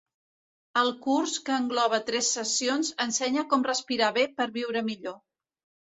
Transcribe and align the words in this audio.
El 0.81 0.87
curs 1.03 1.33
que 1.49 1.57
engloba 1.63 1.99
tres 2.09 2.31
sessions 2.37 2.91
ensenya 3.07 3.47
com 3.53 3.69
respirar 3.71 4.11
bé 4.17 4.25
per 4.41 4.49
viure 4.57 4.85
millor. 4.93 5.19